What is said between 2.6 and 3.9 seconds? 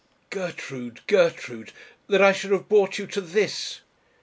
brought you to this!'